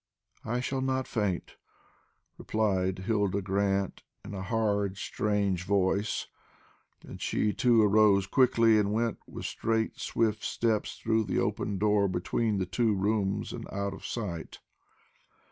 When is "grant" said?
3.43-4.01